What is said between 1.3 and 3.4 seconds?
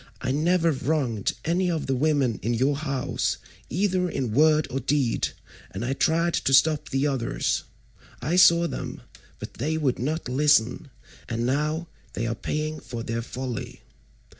any of the women in your house